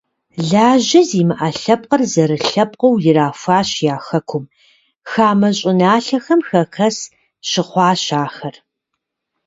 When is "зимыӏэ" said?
1.09-1.49